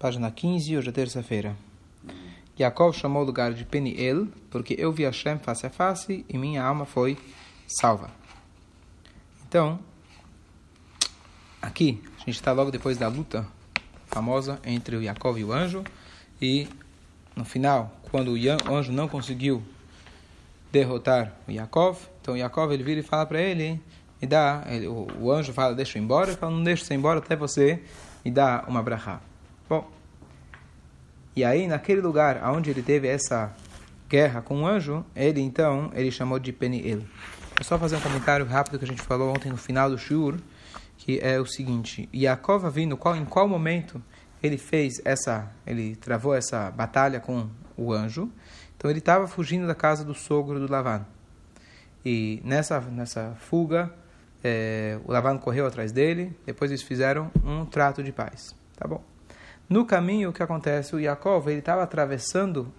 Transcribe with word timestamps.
página 0.00 0.30
15, 0.30 0.78
hoje 0.78 0.88
é 0.88 0.92
terça-feira. 0.92 1.54
Jacob 2.58 2.94
chamou 2.94 3.20
o 3.20 3.26
lugar 3.26 3.52
de 3.52 3.66
Peniel, 3.66 4.28
porque 4.50 4.74
eu 4.78 4.90
vi 4.90 5.04
Hashem 5.04 5.38
face 5.38 5.66
a 5.66 5.70
face 5.70 6.24
e 6.26 6.38
minha 6.38 6.64
alma 6.64 6.86
foi 6.86 7.18
salva. 7.68 8.10
Então, 9.46 9.78
aqui, 11.60 12.02
a 12.16 12.20
gente 12.20 12.30
está 12.30 12.50
logo 12.52 12.70
depois 12.70 12.96
da 12.96 13.08
luta 13.08 13.46
famosa 14.06 14.58
entre 14.64 14.96
o 14.96 15.02
Jacob 15.02 15.36
e 15.36 15.44
o 15.44 15.52
anjo, 15.52 15.84
e 16.40 16.66
no 17.36 17.44
final, 17.44 17.94
quando 18.10 18.32
o 18.32 18.74
anjo 18.74 18.92
não 18.92 19.06
conseguiu 19.06 19.62
derrotar 20.72 21.34
o 21.46 21.52
Jacob, 21.52 21.94
então 22.22 22.32
o 22.32 22.38
Jacob 22.38 22.72
ele 22.72 22.82
vira 22.82 23.00
e 23.00 23.02
fala 23.02 23.26
para 23.26 23.38
ele, 23.42 23.78
me 24.18 24.26
dá, 24.26 24.64
ele, 24.66 24.86
o, 24.86 25.08
o, 25.20 25.30
anjo 25.30 25.52
fala, 25.52 25.74
deixa 25.74 25.98
eu 25.98 26.02
embora, 26.02 26.30
ele 26.30 26.38
fala, 26.38 26.52
não 26.52 26.64
deixa 26.64 26.86
você 26.86 26.94
embora 26.94 27.18
até 27.18 27.36
você 27.36 27.82
me 28.24 28.30
dar 28.30 28.66
uma 28.66 28.82
brachá. 28.82 29.20
Bom, 29.70 29.88
e 31.36 31.44
aí 31.44 31.68
naquele 31.68 32.00
lugar 32.00 32.42
onde 32.50 32.70
ele 32.70 32.82
teve 32.82 33.06
essa 33.06 33.54
guerra 34.08 34.42
com 34.42 34.62
o 34.62 34.66
anjo, 34.66 35.06
ele 35.14 35.40
então, 35.40 35.92
ele 35.94 36.10
chamou 36.10 36.40
de 36.40 36.52
Peniel. 36.52 37.02
É 37.60 37.62
só 37.62 37.78
fazer 37.78 37.94
um 37.94 38.00
comentário 38.00 38.44
rápido 38.44 38.80
que 38.80 38.84
a 38.84 38.88
gente 38.88 39.00
falou 39.00 39.30
ontem 39.30 39.48
no 39.48 39.56
final 39.56 39.88
do 39.88 39.96
Shur, 39.96 40.40
que 40.98 41.20
é 41.20 41.38
o 41.38 41.46
seguinte, 41.46 42.08
Yaakov 42.12 42.68
vindo, 42.68 42.96
qual, 42.96 43.14
em 43.14 43.24
qual 43.24 43.46
momento 43.46 44.02
ele 44.42 44.58
fez 44.58 45.00
essa, 45.04 45.48
ele 45.64 45.94
travou 45.94 46.34
essa 46.34 46.68
batalha 46.72 47.20
com 47.20 47.48
o 47.76 47.92
anjo, 47.92 48.28
então 48.76 48.90
ele 48.90 48.98
estava 48.98 49.28
fugindo 49.28 49.68
da 49.68 49.74
casa 49.76 50.04
do 50.04 50.16
sogro 50.16 50.58
do 50.58 50.68
Lavan. 50.68 51.06
E 52.04 52.42
nessa, 52.44 52.80
nessa 52.80 53.36
fuga, 53.38 53.94
é, 54.42 54.98
o 55.04 55.12
Lavan 55.12 55.38
correu 55.38 55.64
atrás 55.64 55.92
dele, 55.92 56.36
depois 56.44 56.72
eles 56.72 56.82
fizeram 56.82 57.30
um 57.44 57.64
trato 57.64 58.02
de 58.02 58.10
paz. 58.10 58.52
Tá 58.76 58.88
bom. 58.88 59.00
No 59.70 59.86
caminho, 59.86 60.30
o 60.30 60.32
que 60.32 60.42
acontece? 60.42 60.96
O 60.96 60.98
Yaakov, 60.98 61.48
ele 61.48 61.60
estava 61.60 61.84
atravessando, 61.84 62.72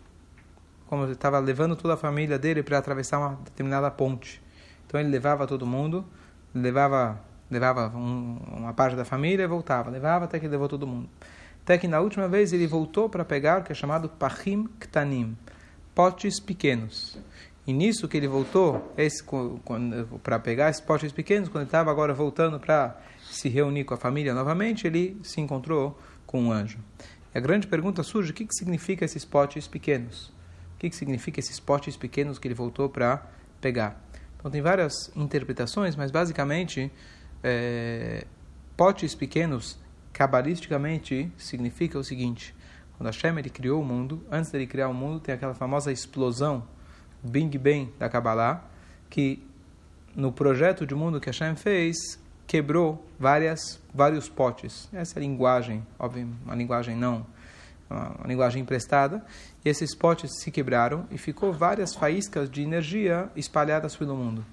como 0.88 1.06
ele 1.06 1.14
estava 1.14 1.40
levando 1.40 1.74
toda 1.74 1.94
a 1.94 1.98
família 1.98 2.38
dele 2.38 2.62
para 2.62 2.78
atravessar 2.78 3.18
uma 3.18 3.40
determinada 3.46 3.90
ponte. 3.90 4.44
Então 4.86 5.00
ele 5.00 5.08
levava 5.08 5.48
todo 5.48 5.66
mundo, 5.66 6.06
levava 6.54 7.18
levava 7.50 7.96
um, 7.96 8.40
uma 8.58 8.74
parte 8.74 8.96
da 8.96 9.06
família 9.06 9.44
e 9.44 9.48
voltava, 9.48 9.90
levava 9.90 10.26
até 10.26 10.38
que 10.38 10.48
levou 10.50 10.68
todo 10.68 10.86
mundo. 10.86 11.10
Até 11.64 11.78
que 11.78 11.88
na 11.88 12.02
última 12.02 12.28
vez 12.28 12.52
ele 12.52 12.68
voltou 12.68 13.10
para 13.10 13.24
pegar 13.24 13.62
o 13.62 13.64
que 13.64 13.72
é 13.72 13.76
chamado 13.76 14.10
Pachim 14.10 14.68
Ktanim, 14.80 15.38
potes 15.96 16.42
pequenos. 16.42 17.18
E 17.66 17.72
nisso 17.72 18.08
que 18.08 18.18
ele 18.18 18.28
voltou 18.28 18.94
para 20.24 20.40
pegar 20.40 20.70
esses 20.70 20.82
potes 20.82 21.14
pequenos, 21.14 21.48
quando 21.48 21.64
ele 21.64 21.68
estava 21.68 21.90
agora 21.90 22.14
voltando 22.14 22.60
para 22.60 22.98
se 23.34 23.50
reunir 23.50 23.84
com 23.84 23.94
a 23.94 23.98
família 23.98 24.34
novamente, 24.34 24.86
ele 24.86 25.20
se 25.24 25.40
encontrou 25.42 26.00
com 26.26 26.42
um 26.42 26.52
anjo. 26.52 26.80
E 27.34 27.38
a 27.38 27.42
grande 27.42 27.68
pergunta 27.68 28.04
surge: 28.04 28.32
o 28.32 28.34
que, 28.34 28.46
que 28.46 28.56
significa 28.56 29.06
esses 29.06 29.26
potes 29.26 29.68
pequenos? 29.68 30.28
O 30.76 30.80
que, 30.80 30.90
que 30.90 30.96
significa 30.96 31.40
esses 31.40 31.60
potes 31.60 31.96
pequenos 31.96 32.40
que 32.40 32.48
ele 32.48 32.56
voltou 32.56 32.90
para 32.90 33.26
pegar? 33.60 34.02
Então, 34.38 34.50
tem 34.50 34.62
várias 34.62 34.94
interpretações, 35.16 35.96
mas 35.96 36.10
basicamente, 36.10 36.92
é, 37.44 38.26
potes 38.76 39.14
pequenos, 39.14 39.78
cabalisticamente, 40.12 41.32
significa 41.38 42.00
o 42.00 42.04
seguinte: 42.04 42.56
quando 42.98 43.08
Hashem 43.08 43.38
ele 43.38 43.50
criou 43.50 43.82
o 43.82 43.86
mundo, 43.86 44.26
antes 44.32 44.52
dele 44.52 44.66
criar 44.66 44.90
o 44.90 44.94
mundo, 44.94 45.20
tem 45.20 45.36
aquela 45.36 45.54
famosa 45.54 45.92
explosão, 45.92 46.68
Bing 47.24 47.52
Bang 47.58 47.94
da 48.00 48.10
Kabbalah, 48.10 48.64
que 49.10 49.44
no 50.16 50.32
projeto 50.32 50.86
de 50.86 50.96
mundo 50.96 51.20
que 51.20 51.28
Hashem 51.28 51.56
fez, 51.56 52.20
quebrou 52.52 53.02
várias, 53.18 53.80
vários 53.94 54.28
potes. 54.28 54.90
Essa 54.92 55.18
é 55.18 55.20
a 55.20 55.22
linguagem, 55.22 55.88
óbvio, 55.98 56.28
uma 56.44 56.54
linguagem 56.54 56.98
não, 56.98 57.26
uma 57.90 58.28
linguagem 58.28 58.62
emprestada. 58.62 59.24
E 59.64 59.70
esses 59.70 59.96
potes 59.96 60.30
se 60.42 60.52
quebraram 60.52 61.08
e 61.10 61.18
ficou 61.18 61.54
várias 61.54 61.96
faíscas 61.96 62.50
de 62.50 62.62
energia 62.62 63.30
espalhadas 63.38 63.96
pelo 63.96 64.18
mundo. 64.18 64.46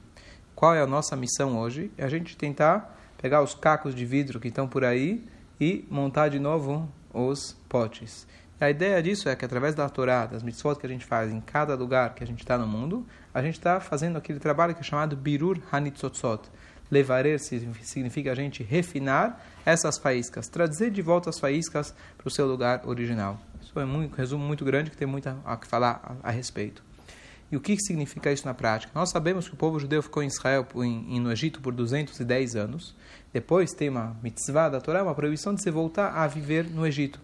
Qual 0.54 0.76
é 0.76 0.81
a 0.81 0.87
nossa 0.87 1.16
missão 1.16 1.58
hoje? 1.58 1.91
É 1.98 2.04
a 2.04 2.08
gente 2.08 2.37
tentar 2.37 2.97
pegar 3.20 3.42
os 3.42 3.53
cacos 3.53 3.97
de 3.97 4.06
vidro 4.06 4.38
que 4.38 4.47
estão 4.47 4.69
por 4.69 4.84
aí 4.84 5.26
e 5.60 5.84
montar 5.91 6.28
de 6.28 6.38
novo 6.38 6.88
os 7.12 7.56
potes. 7.69 8.28
A 8.60 8.70
ideia 8.70 9.03
disso 9.03 9.28
é 9.28 9.34
que 9.34 9.44
através 9.44 9.75
da 9.75 9.88
Torá, 9.88 10.25
das 10.25 10.44
mitzvot 10.44 10.78
que 10.78 10.87
a 10.87 10.88
gente 10.88 11.04
faz 11.04 11.32
em 11.32 11.41
cada 11.41 11.75
lugar 11.75 12.14
que 12.14 12.22
a 12.22 12.26
gente 12.26 12.41
está 12.44 12.56
no 12.56 12.66
mundo, 12.66 13.04
a 13.34 13.42
gente 13.42 13.54
está 13.54 13.81
fazendo 13.81 14.19
aquele 14.19 14.38
trabalho 14.38 14.72
que 14.72 14.82
é 14.82 14.84
chamado 14.84 15.16
Birur 15.16 15.58
Hanitzotzot, 15.72 16.48
Levarer 16.91 17.38
significa 17.38 18.32
a 18.32 18.34
gente 18.34 18.62
refinar 18.62 19.44
essas 19.65 19.99
faíscas, 19.99 20.49
trazer 20.49 20.91
de 20.91 21.03
volta 21.03 21.28
as 21.28 21.38
faíscas 21.38 21.94
para 22.16 22.28
o 22.28 22.31
seu 22.31 22.47
lugar 22.47 22.87
original. 22.87 23.38
Isso 23.60 23.78
é 23.78 23.84
um 23.84 24.09
resumo 24.09 24.44
muito 24.44 24.65
grande 24.65 24.91
que 24.91 24.97
tem 24.97 25.06
muito 25.06 25.28
a, 25.28 25.59
falar 25.59 26.19
a, 26.22 26.28
a, 26.28 26.31
respeito. 26.31 26.82
E 27.53 27.56
o 27.56 27.60
que 27.60 27.78
significa 27.78 28.32
isso 28.32 28.47
na 28.47 28.54
prática? 28.54 28.93
Nós 28.94 29.10
sabemos 29.10 29.49
que 29.49 29.54
o 29.54 29.56
povo 29.56 29.78
judeu 29.78 30.03
ficou 30.03 30.22
em 30.22 30.26
Israel, 30.26 30.66
em, 30.76 31.21
no 31.21 31.31
Egito, 31.31 31.60
por 31.60 31.75
210 31.75 32.56
anos. 32.56 32.94
Depois 33.32 33.72
tem 33.72 33.88
uma 33.88 34.16
mitzvah 34.22 34.70
da 34.70 34.81
Torá, 34.81 35.03
uma 35.03 35.15
proibição 35.15 35.55
de 35.55 35.62
se 35.62 35.70
voltar 35.70 36.10
a 36.10 36.26
viver 36.26 36.65
no 36.65 36.87
Egito. 36.87 37.20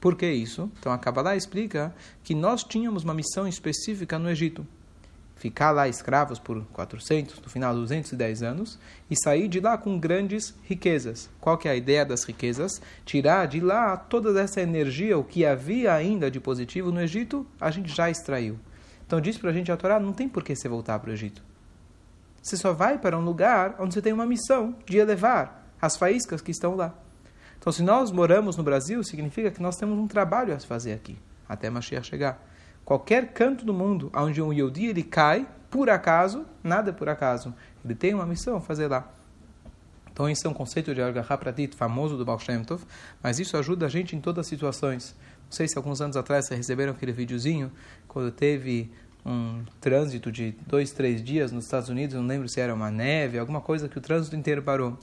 Por 0.00 0.16
que 0.16 0.30
isso? 0.30 0.70
Então 0.78 0.92
a 0.92 0.98
Kabbalah 0.98 1.34
explica 1.34 1.94
que 2.22 2.34
nós 2.34 2.62
tínhamos 2.62 3.04
uma 3.04 3.14
missão 3.14 3.48
específica 3.48 4.18
no 4.18 4.28
Egito 4.28 4.66
ficar 5.36 5.72
lá 5.72 5.88
escravos 5.88 6.38
por 6.38 6.64
400, 6.72 7.40
no 7.40 7.48
final 7.48 7.74
210 7.74 8.42
anos, 8.42 8.78
e 9.10 9.16
sair 9.16 9.48
de 9.48 9.60
lá 9.60 9.76
com 9.76 9.98
grandes 9.98 10.54
riquezas. 10.62 11.28
Qual 11.40 11.58
que 11.58 11.68
é 11.68 11.72
a 11.72 11.76
ideia 11.76 12.04
das 12.04 12.24
riquezas? 12.24 12.80
Tirar 13.04 13.46
de 13.46 13.60
lá 13.60 13.96
toda 13.96 14.40
essa 14.40 14.60
energia, 14.60 15.18
o 15.18 15.24
que 15.24 15.44
havia 15.44 15.92
ainda 15.92 16.30
de 16.30 16.40
positivo 16.40 16.90
no 16.90 17.00
Egito, 17.00 17.46
a 17.60 17.70
gente 17.70 17.94
já 17.94 18.10
extraiu. 18.10 18.58
Então 19.06 19.20
diz 19.20 19.36
para 19.36 19.50
a 19.50 19.52
gente 19.52 19.70
a 19.70 19.76
Torá, 19.76 20.00
não 20.00 20.12
tem 20.12 20.28
por 20.28 20.42
que 20.42 20.54
você 20.56 20.68
voltar 20.68 20.98
para 20.98 21.10
o 21.10 21.12
Egito. 21.12 21.42
Você 22.42 22.56
só 22.56 22.72
vai 22.72 22.98
para 22.98 23.18
um 23.18 23.24
lugar 23.24 23.76
onde 23.78 23.94
você 23.94 24.02
tem 24.02 24.12
uma 24.12 24.26
missão 24.26 24.76
de 24.86 24.98
elevar 24.98 25.66
as 25.80 25.96
faíscas 25.96 26.40
que 26.40 26.50
estão 26.50 26.74
lá. 26.74 26.94
Então 27.58 27.72
se 27.72 27.82
nós 27.82 28.10
moramos 28.10 28.56
no 28.56 28.62
Brasil, 28.62 29.02
significa 29.02 29.50
que 29.50 29.62
nós 29.62 29.76
temos 29.76 29.98
um 29.98 30.06
trabalho 30.06 30.54
a 30.54 30.60
fazer 30.60 30.92
aqui, 30.92 31.18
até 31.48 31.70
Mashiach 31.70 32.06
chegar. 32.06 32.53
Qualquer 32.84 33.32
canto 33.32 33.64
do 33.64 33.72
mundo 33.72 34.10
onde 34.14 34.42
um 34.42 34.52
Yodi 34.52 34.86
ele 34.86 35.02
cai, 35.02 35.46
por 35.70 35.88
acaso, 35.88 36.44
nada 36.62 36.90
é 36.90 36.92
por 36.92 37.08
acaso. 37.08 37.54
Ele 37.84 37.94
tem 37.94 38.14
uma 38.14 38.26
missão 38.26 38.56
a 38.56 38.60
fazer 38.60 38.88
lá. 38.88 39.10
Então, 40.12 40.28
esse 40.28 40.46
é 40.46 40.48
um 40.48 40.54
conceito 40.54 40.94
de 40.94 41.02
Argahá 41.02 41.36
Pratit, 41.36 41.74
famoso 41.74 42.16
do 42.16 42.24
Baal 42.24 42.38
Shem 42.38 42.62
Tov, 42.62 42.84
mas 43.20 43.40
isso 43.40 43.56
ajuda 43.56 43.86
a 43.86 43.88
gente 43.88 44.14
em 44.14 44.20
todas 44.20 44.46
as 44.46 44.48
situações. 44.48 45.16
Não 45.46 45.50
sei 45.50 45.66
se 45.66 45.76
alguns 45.76 46.00
anos 46.00 46.16
atrás 46.16 46.46
vocês 46.46 46.56
receberam 46.56 46.92
aquele 46.92 47.10
videozinho, 47.10 47.72
quando 48.06 48.30
teve 48.30 48.92
um 49.26 49.64
trânsito 49.80 50.30
de 50.30 50.54
dois, 50.66 50.92
três 50.92 51.20
dias 51.20 51.50
nos 51.50 51.64
Estados 51.64 51.88
Unidos, 51.88 52.14
não 52.14 52.26
lembro 52.26 52.48
se 52.48 52.60
era 52.60 52.72
uma 52.72 52.90
neve, 52.92 53.38
alguma 53.38 53.60
coisa 53.60 53.88
que 53.88 53.98
o 53.98 54.00
trânsito 54.00 54.36
inteiro 54.36 54.62
parou. 54.62 54.96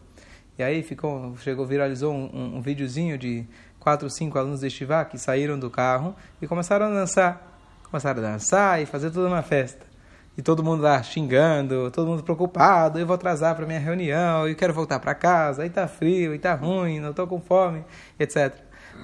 E 0.57 0.63
aí 0.63 0.81
ficou, 0.81 1.35
chegou, 1.37 1.65
viralizou 1.65 2.13
um, 2.13 2.29
um, 2.33 2.57
um 2.57 2.61
videozinho 2.61 3.17
de 3.17 3.45
quatro, 3.79 4.09
cinco 4.09 4.37
alunos 4.37 4.61
de 4.61 4.69
Shivá 4.69 5.03
que 5.03 5.17
saíram 5.17 5.59
do 5.59 5.69
carro 5.69 6.15
e 6.41 6.47
começaram 6.47 6.85
a 6.85 6.89
dançar 6.89 7.50
começaram 7.91 8.25
a 8.25 8.31
dançar 8.31 8.81
e 8.81 8.85
fazer 8.85 9.11
toda 9.11 9.27
uma 9.27 9.43
festa. 9.43 9.85
E 10.37 10.41
todo 10.41 10.63
mundo 10.63 10.81
lá 10.81 11.03
xingando, 11.03 11.91
todo 11.91 12.07
mundo 12.07 12.23
preocupado, 12.23 12.97
eu 12.97 13.05
vou 13.05 13.15
atrasar 13.15 13.53
para 13.53 13.65
minha 13.65 13.79
reunião, 13.79 14.47
eu 14.47 14.55
quero 14.55 14.73
voltar 14.73 14.97
para 14.97 15.13
casa, 15.13 15.63
aí 15.63 15.69
tá 15.69 15.87
frio, 15.89 16.31
aí 16.31 16.39
tá 16.39 16.53
ruim, 16.53 17.01
não 17.01 17.09
estou 17.09 17.27
com 17.27 17.41
fome, 17.41 17.83
etc. 18.17 18.55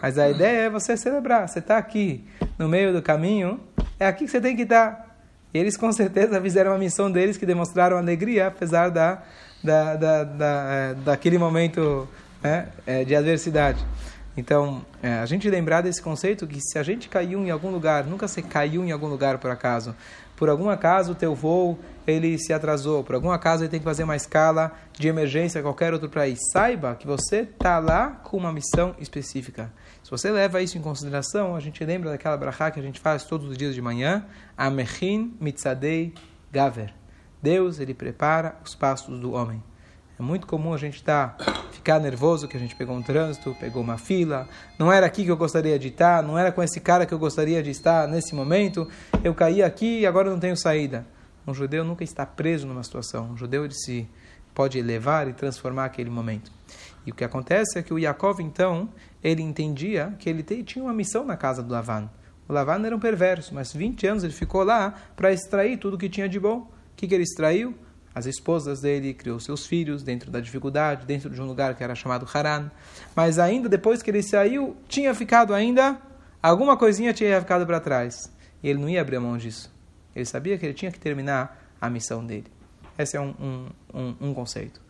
Mas 0.01 0.17
a 0.17 0.29
ideia 0.29 0.61
é 0.61 0.69
você 0.69 0.95
celebrar, 0.95 1.47
você 1.47 1.59
está 1.59 1.77
aqui 1.77 2.25
no 2.57 2.69
meio 2.69 2.93
do 2.93 3.01
caminho, 3.01 3.59
é 3.99 4.07
aqui 4.07 4.23
que 4.23 4.31
você 4.31 4.39
tem 4.39 4.55
que 4.55 4.61
estar. 4.61 4.91
Tá. 4.91 5.05
E 5.53 5.57
eles 5.59 5.75
com 5.75 5.91
certeza 5.91 6.41
fizeram 6.41 6.73
a 6.73 6.77
missão 6.77 7.11
deles 7.11 7.35
que 7.35 7.45
demonstraram 7.45 7.97
alegria, 7.97 8.47
apesar 8.47 8.89
da, 8.89 9.21
da, 9.61 9.95
da, 9.95 10.23
da 10.23 10.67
é, 10.69 10.93
daquele 10.93 11.37
momento 11.37 12.07
né, 12.41 12.67
é, 12.85 13.03
de 13.03 13.15
adversidade. 13.15 13.85
Então, 14.37 14.85
é, 15.01 15.15
a 15.15 15.25
gente 15.25 15.49
lembrar 15.49 15.81
desse 15.81 15.99
conceito 15.99 16.45
que 16.45 16.61
se 16.61 16.77
a 16.77 16.83
gente 16.83 17.09
caiu 17.09 17.43
em 17.43 17.49
algum 17.49 17.71
lugar, 17.71 18.05
nunca 18.05 18.27
se 18.27 18.43
caiu 18.43 18.85
em 18.85 18.91
algum 18.91 19.07
lugar 19.07 19.39
por 19.39 19.49
acaso. 19.49 19.95
Por 20.35 20.47
algum 20.47 20.69
acaso 20.69 21.13
o 21.13 21.15
teu 21.15 21.33
voo 21.33 21.79
ele 22.05 22.37
se 22.37 22.53
atrasou, 22.53 23.03
por 23.03 23.15
algum 23.15 23.31
acaso 23.31 23.63
ele 23.63 23.69
tem 23.69 23.79
que 23.79 23.83
fazer 23.83 24.03
uma 24.03 24.15
escala 24.15 24.71
de 24.93 25.07
emergência 25.07 25.59
a 25.59 25.63
qualquer 25.63 25.91
outro 25.91 26.07
país. 26.07 26.37
Saiba 26.53 26.93
que 26.93 27.07
você 27.07 27.37
está 27.37 27.79
lá 27.79 28.11
com 28.23 28.37
uma 28.37 28.53
missão 28.53 28.95
específica. 28.99 29.73
Se 30.03 30.11
você 30.11 30.29
leva 30.29 30.61
isso 30.61 30.77
em 30.77 30.81
consideração, 30.81 31.55
a 31.55 31.59
gente 31.59 31.83
lembra 31.83 32.11
daquela 32.11 32.37
brachá 32.37 32.69
que 32.69 32.79
a 32.79 32.83
gente 32.83 32.99
faz 32.99 33.23
todos 33.23 33.49
os 33.49 33.57
dias 33.57 33.73
de 33.73 33.81
manhã, 33.81 34.23
Amechin 34.55 35.35
Mitzadei 35.41 36.13
Gaver. 36.51 36.93
Deus, 37.41 37.79
ele 37.79 37.95
prepara 37.95 38.55
os 38.63 38.75
passos 38.75 39.19
do 39.19 39.33
homem. 39.33 39.61
É 40.19 40.21
muito 40.23 40.47
comum 40.47 40.73
a 40.73 40.77
gente 40.77 40.97
estar 40.97 41.35
tá, 41.35 41.65
ficar 41.87 41.99
nervoso 42.01 42.49
que 42.49 42.57
a 42.57 42.59
gente 42.59 42.75
pegou 42.75 42.93
um 42.97 43.01
trânsito, 43.01 43.55
pegou 43.57 43.81
uma 43.81 43.97
fila, 43.97 44.45
não 44.77 44.91
era 44.91 45.05
aqui 45.05 45.23
que 45.23 45.31
eu 45.31 45.37
gostaria 45.37 45.79
de 45.79 45.87
estar, 45.87 46.21
não 46.21 46.37
era 46.37 46.51
com 46.51 46.61
esse 46.61 46.81
cara 46.81 47.05
que 47.05 47.13
eu 47.13 47.17
gostaria 47.17 47.63
de 47.63 47.69
estar 47.69 48.09
nesse 48.09 48.35
momento, 48.35 48.89
eu 49.23 49.33
caí 49.33 49.63
aqui 49.63 50.01
e 50.01 50.05
agora 50.05 50.29
não 50.29 50.37
tenho 50.37 50.57
saída. 50.57 51.07
Um 51.47 51.53
judeu 51.53 51.85
nunca 51.85 52.03
está 52.03 52.25
preso 52.25 52.67
numa 52.67 52.83
situação. 52.83 53.29
Um 53.31 53.37
judeu 53.37 53.63
ele 53.63 53.73
se 53.73 54.05
pode 54.53 54.77
elevar 54.77 55.29
e 55.29 55.33
transformar 55.33 55.85
aquele 55.85 56.09
momento. 56.09 56.51
E 57.05 57.11
o 57.11 57.15
que 57.15 57.23
acontece 57.23 57.79
é 57.79 57.81
que 57.81 57.93
o 57.93 57.97
Yaakov, 57.97 58.41
então, 58.41 58.89
ele 59.23 59.41
entendia 59.41 60.13
que 60.19 60.29
ele 60.29 60.43
tinha 60.43 60.83
uma 60.83 60.93
missão 60.93 61.23
na 61.23 61.37
casa 61.37 61.63
do 61.63 61.71
Lavan. 61.71 62.09
O 62.49 62.53
Lavan 62.53 62.85
era 62.85 62.93
um 62.93 62.99
perverso, 62.99 63.55
mas 63.55 63.71
20 63.71 64.05
anos 64.07 64.23
ele 64.25 64.33
ficou 64.33 64.61
lá 64.61 64.93
para 65.15 65.31
extrair 65.31 65.77
tudo 65.77 65.97
que 65.97 66.09
tinha 66.09 66.27
de 66.27 66.37
bom. 66.37 66.57
O 66.57 66.67
que, 66.97 67.07
que 67.07 67.15
ele 67.15 67.23
extraiu? 67.23 67.73
As 68.17 68.25
esposas 68.25 68.81
dele, 68.81 69.13
criou 69.13 69.39
seus 69.39 69.67
filhos 69.67 70.01
dentro 70.01 70.31
da 70.31 70.39
dificuldade, 70.39 71.05
dentro 71.05 71.29
de 71.29 71.39
um 71.39 71.45
lugar 71.45 71.75
que 71.75 71.83
era 71.83 71.93
chamado 71.93 72.27
Haran. 72.33 72.71
Mas 73.15 73.37
ainda 73.37 73.69
depois 73.69 74.01
que 74.01 74.09
ele 74.09 74.23
saiu, 74.23 74.75
tinha 74.87 75.13
ficado 75.13 75.53
ainda, 75.53 76.01
alguma 76.41 76.75
coisinha 76.75 77.13
tinha 77.13 77.39
ficado 77.39 77.63
para 77.67 77.79
trás. 77.79 78.33
E 78.63 78.69
ele 78.69 78.79
não 78.79 78.89
ia 78.89 79.01
abrir 79.01 79.19
mão 79.19 79.37
disso. 79.37 79.71
Ele 80.15 80.25
sabia 80.25 80.57
que 80.57 80.65
ele 80.65 80.73
tinha 80.73 80.91
que 80.91 80.99
terminar 80.99 81.63
a 81.79 81.91
missão 81.91 82.25
dele. 82.25 82.47
Esse 82.97 83.15
é 83.15 83.21
um, 83.21 83.35
um, 83.39 83.69
um, 83.93 84.15
um 84.19 84.33
conceito. 84.33 84.81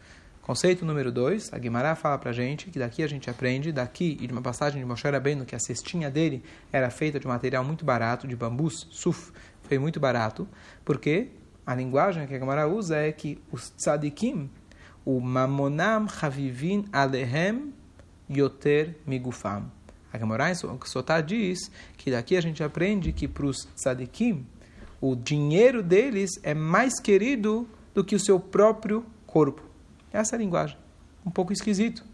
Conceito 0.42 0.86
número 0.86 1.12
dois, 1.12 1.52
a 1.52 1.58
Guimará 1.58 1.96
fala 1.96 2.18
para 2.18 2.32
gente 2.32 2.70
que 2.70 2.80
daqui 2.80 3.04
a 3.04 3.08
gente 3.08 3.30
aprende, 3.30 3.74
daqui 3.74 4.18
e 4.22 4.26
de 4.26 4.32
uma 4.32 4.42
passagem 4.42 4.80
de 4.80 4.88
Moshe 4.88 5.06
Rabbeinu, 5.06 5.44
que 5.44 5.54
a 5.54 5.60
cestinha 5.60 6.10
dele 6.10 6.42
era 6.72 6.90
feita 6.90 7.20
de 7.20 7.28
material 7.28 7.66
muito 7.66 7.84
barato, 7.84 8.26
de 8.26 8.38
bambus, 8.38 8.88
suf, 8.90 9.34
foi 9.64 9.78
muito 9.78 10.00
barato, 10.00 10.48
porque 10.86 11.28
a 11.68 11.76
linguagem 11.76 12.26
que 12.26 12.34
a 12.34 12.38
Guimará 12.38 12.66
usa 12.66 12.96
é 12.96 13.12
que 13.12 13.38
os 13.52 13.70
tzadikim, 13.72 14.50
o 15.04 15.20
mamonam 15.20 16.08
chavivin 16.08 16.86
alehem 16.94 17.74
yoter 18.30 18.96
migufam. 19.06 19.70
A 20.14 20.18
Gemara 20.18 20.50
em 20.50 20.56
Sotá 20.86 21.20
diz 21.20 21.70
que 21.98 22.10
daqui 22.10 22.38
a 22.38 22.42
gente 22.42 22.64
aprende 22.64 23.12
que 23.12 23.28
para 23.28 23.46
os 23.46 23.68
tzadikim, 23.76 24.48
o 25.02 25.14
dinheiro 25.14 25.84
deles 25.84 26.40
é 26.42 26.54
mais 26.54 27.02
querido 27.02 27.68
do 27.94 28.02
que 28.02 28.16
o 28.16 28.20
seu 28.20 28.40
próprio 28.40 29.06
corpo. 29.26 29.62
Essa 30.14 30.36
é 30.36 30.38
a 30.38 30.40
linguagem. 30.40 30.78
Um 31.26 31.30
pouco 31.30 31.52
esquisito. 31.52 32.06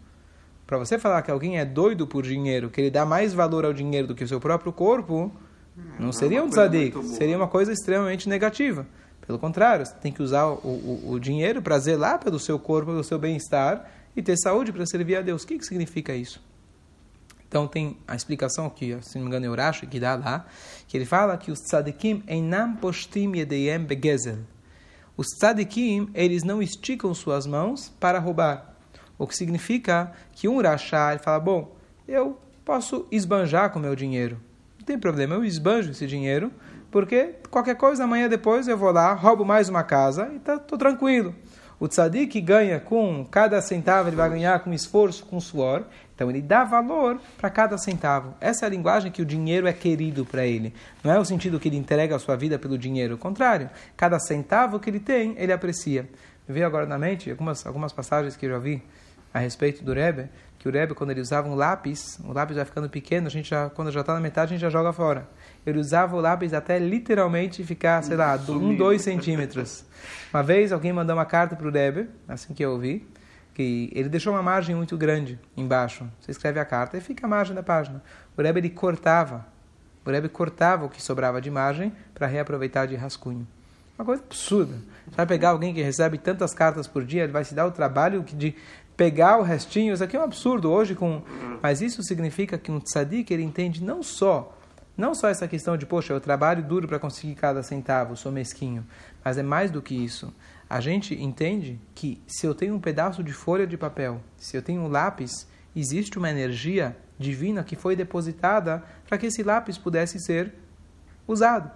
Para 0.66 0.78
você 0.78 0.98
falar 0.98 1.22
que 1.22 1.30
alguém 1.30 1.60
é 1.60 1.64
doido 1.64 2.08
por 2.08 2.24
dinheiro, 2.24 2.70
que 2.70 2.80
ele 2.80 2.90
dá 2.90 3.06
mais 3.06 3.32
valor 3.32 3.64
ao 3.64 3.72
dinheiro 3.72 4.08
do 4.08 4.16
que 4.16 4.24
o 4.24 4.28
seu 4.28 4.40
próprio 4.40 4.72
corpo, 4.72 5.32
não, 5.76 6.06
não 6.06 6.12
seria 6.12 6.42
um 6.42 6.48
tzadik, 6.48 7.00
seria 7.04 7.36
uma 7.36 7.48
coisa 7.48 7.72
extremamente 7.72 8.28
negativa. 8.28 8.84
Pelo 9.26 9.38
contrário, 9.38 9.86
você 9.86 9.94
tem 9.94 10.12
que 10.12 10.22
usar 10.22 10.46
o, 10.46 10.58
o, 10.58 11.12
o 11.12 11.20
dinheiro 11.20 11.62
para 11.62 11.78
zelar 11.78 12.18
pelo 12.18 12.38
seu 12.38 12.58
corpo, 12.58 12.90
pelo 12.90 13.04
seu 13.04 13.18
bem-estar 13.18 13.88
e 14.14 14.22
ter 14.22 14.36
saúde 14.36 14.72
para 14.72 14.84
servir 14.86 15.16
a 15.16 15.22
Deus. 15.22 15.42
O 15.42 15.46
que, 15.46 15.58
que 15.58 15.64
significa 15.64 16.14
isso? 16.14 16.42
Então 17.48 17.66
tem 17.66 17.96
a 18.06 18.16
explicação 18.16 18.68
que, 18.68 19.00
se 19.00 19.16
não 19.16 19.22
me 19.22 19.28
engano, 19.28 19.46
Eurashi, 19.46 19.86
que 19.86 20.00
dá 20.00 20.16
lá, 20.16 20.44
que 20.88 20.96
ele 20.96 21.04
fala 21.04 21.38
que 21.38 21.52
os 21.52 21.60
tzadikim 21.60 22.22
enam 22.28 22.74
postim 22.76 23.32
yedeyem 23.36 23.78
begezel. 23.78 24.38
Os 25.16 25.28
tzadikim, 25.38 26.10
eles 26.14 26.42
não 26.42 26.60
esticam 26.60 27.14
suas 27.14 27.46
mãos 27.46 27.92
para 28.00 28.18
roubar. 28.18 28.74
O 29.16 29.26
que 29.26 29.36
significa 29.36 30.12
que 30.32 30.48
um 30.48 30.60
rachá, 30.60 31.12
ele 31.12 31.22
fala, 31.22 31.38
bom, 31.38 31.76
eu 32.08 32.38
posso 32.64 33.06
esbanjar 33.12 33.70
com 33.70 33.78
meu 33.78 33.94
dinheiro. 33.94 34.40
Não 34.78 34.84
tem 34.84 34.98
problema, 34.98 35.36
eu 35.36 35.44
esbanjo 35.44 35.92
esse 35.92 36.06
dinheiro, 36.06 36.52
porque 36.94 37.34
qualquer 37.50 37.74
coisa, 37.74 38.04
amanhã 38.04 38.28
depois 38.28 38.68
eu 38.68 38.78
vou 38.78 38.92
lá, 38.92 39.14
roubo 39.14 39.44
mais 39.44 39.68
uma 39.68 39.82
casa 39.82 40.30
e 40.32 40.38
tá, 40.38 40.60
tô 40.60 40.78
tranquilo. 40.78 41.34
O 41.80 41.88
tzadik 41.88 42.40
ganha 42.40 42.78
com 42.78 43.26
cada 43.28 43.60
centavo, 43.60 44.08
ele 44.08 44.14
vai 44.14 44.30
ganhar 44.30 44.60
com 44.60 44.72
esforço, 44.72 45.26
com 45.26 45.40
suor. 45.40 45.82
Então 46.14 46.30
ele 46.30 46.40
dá 46.40 46.62
valor 46.62 47.20
para 47.36 47.50
cada 47.50 47.76
centavo. 47.76 48.36
Essa 48.40 48.64
é 48.64 48.66
a 48.68 48.70
linguagem 48.70 49.10
que 49.10 49.20
o 49.20 49.26
dinheiro 49.26 49.66
é 49.66 49.72
querido 49.72 50.24
para 50.24 50.46
ele. 50.46 50.72
Não 51.02 51.12
é 51.12 51.18
o 51.18 51.24
sentido 51.24 51.58
que 51.58 51.66
ele 51.66 51.76
entrega 51.76 52.14
a 52.14 52.18
sua 52.20 52.36
vida 52.36 52.60
pelo 52.60 52.78
dinheiro. 52.78 53.16
O 53.16 53.18
contrário, 53.18 53.68
cada 53.96 54.20
centavo 54.20 54.78
que 54.78 54.88
ele 54.88 55.00
tem, 55.00 55.34
ele 55.36 55.52
aprecia. 55.52 56.08
Me 56.46 56.54
veio 56.54 56.64
agora 56.64 56.86
na 56.86 56.96
mente 56.96 57.28
algumas, 57.28 57.66
algumas 57.66 57.92
passagens 57.92 58.36
que 58.36 58.46
eu 58.46 58.50
já 58.50 58.58
vi 58.60 58.80
a 59.32 59.40
respeito 59.40 59.82
do 59.82 59.92
Rebbe, 59.92 60.28
que 60.64 60.68
o 60.70 60.72
Rebbe, 60.72 60.94
quando 60.94 61.10
ele 61.10 61.20
usava 61.20 61.46
um 61.46 61.54
lápis, 61.54 62.18
o 62.24 62.32
lápis 62.32 62.56
vai 62.56 62.64
ficando 62.64 62.88
pequeno, 62.88 63.26
a 63.26 63.30
gente 63.30 63.50
já, 63.50 63.68
quando 63.68 63.90
já 63.90 64.00
está 64.00 64.14
na 64.14 64.20
metade, 64.20 64.54
a 64.54 64.56
gente 64.56 64.62
já 64.62 64.70
joga 64.70 64.94
fora. 64.94 65.28
Ele 65.66 65.78
usava 65.78 66.16
o 66.16 66.20
lápis 66.20 66.54
até 66.54 66.78
literalmente 66.78 67.62
ficar, 67.62 68.02
sei 68.02 68.16
lá, 68.16 68.34
um, 68.48 68.74
dois 68.74 69.02
centímetros. 69.02 69.84
Uma 70.32 70.42
vez 70.42 70.72
alguém 70.72 70.90
mandou 70.90 71.14
uma 71.14 71.26
carta 71.26 71.54
para 71.54 71.68
o 71.68 71.70
Rebbe, 71.70 72.08
assim 72.26 72.54
que 72.54 72.64
eu 72.64 72.70
ouvi, 72.70 73.06
que 73.52 73.90
ele 73.94 74.08
deixou 74.08 74.32
uma 74.32 74.42
margem 74.42 74.74
muito 74.74 74.96
grande 74.96 75.38
embaixo. 75.54 76.08
Você 76.18 76.30
escreve 76.30 76.58
a 76.58 76.64
carta 76.64 76.96
e 76.96 77.00
fica 77.02 77.26
a 77.26 77.28
margem 77.28 77.54
da 77.54 77.62
página. 77.62 78.02
O 78.34 78.40
Rebbe 78.40 78.60
ele 78.60 78.70
cortava, 78.70 79.44
o 80.02 80.10
Rebbe 80.10 80.30
cortava 80.30 80.86
o 80.86 80.88
que 80.88 81.02
sobrava 81.02 81.42
de 81.42 81.50
margem 81.50 81.92
para 82.14 82.26
reaproveitar 82.26 82.86
de 82.86 82.96
rascunho. 82.96 83.46
Uma 83.98 84.04
coisa 84.04 84.22
absurda. 84.24 84.74
Você 85.06 85.16
vai 85.16 85.26
pegar 85.26 85.50
alguém 85.50 85.72
que 85.72 85.80
recebe 85.80 86.18
tantas 86.18 86.52
cartas 86.52 86.88
por 86.88 87.04
dia, 87.04 87.22
ele 87.22 87.32
vai 87.32 87.44
se 87.44 87.54
dar 87.54 87.64
o 87.66 87.70
trabalho 87.70 88.24
de 88.24 88.56
pegar 88.96 89.38
o 89.38 89.42
restinho. 89.42 89.94
Isso 89.94 90.04
aqui 90.04 90.16
é 90.16 90.20
um 90.20 90.24
absurdo 90.24 90.70
hoje 90.70 90.94
com, 90.94 91.22
mas 91.62 91.80
isso 91.80 92.02
significa 92.02 92.58
que 92.58 92.70
um 92.70 92.80
tzadik 92.80 93.32
ele 93.32 93.42
entende 93.42 93.82
não 93.82 94.02
só 94.02 94.56
não 94.96 95.12
só 95.12 95.26
essa 95.26 95.48
questão 95.48 95.76
de, 95.76 95.84
poxa, 95.84 96.12
eu 96.12 96.20
trabalho 96.20 96.62
duro 96.62 96.86
para 96.86 97.00
conseguir 97.00 97.34
cada 97.34 97.64
centavo, 97.64 98.16
sou 98.16 98.30
mesquinho, 98.30 98.86
mas 99.24 99.36
é 99.36 99.42
mais 99.42 99.68
do 99.68 99.82
que 99.82 99.92
isso 99.92 100.32
a 100.68 100.80
gente 100.80 101.14
entende 101.14 101.80
que 101.94 102.20
se 102.26 102.46
eu 102.46 102.54
tenho 102.54 102.74
um 102.74 102.80
pedaço 102.80 103.22
de 103.22 103.32
folha 103.32 103.66
de 103.66 103.76
papel, 103.76 104.20
se 104.36 104.56
eu 104.56 104.62
tenho 104.62 104.82
um 104.82 104.88
lápis, 104.88 105.46
existe 105.74 106.18
uma 106.18 106.30
energia 106.30 106.96
divina 107.18 107.62
que 107.62 107.76
foi 107.76 107.94
depositada 107.94 108.82
para 109.06 109.18
que 109.18 109.26
esse 109.26 109.42
lápis 109.42 109.78
pudesse 109.78 110.18
ser 110.18 110.52
usado. 111.26 111.70